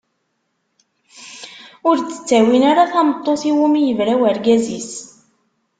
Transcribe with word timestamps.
Ur 1.87 1.97
d-ttawin 1.99 2.63
ara 2.71 2.91
tameṭṭut 2.91 3.41
iwumi 3.49 3.79
i 3.79 3.85
yebra 3.87 4.13
urgaz-is. 4.27 4.91